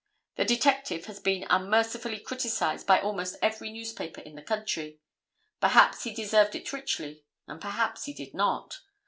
[0.37, 4.97] The detective has been unmercifully criticised by almost every newspaper in the country.
[5.59, 8.79] Perhaps he deserved it richly and perhaps he did not.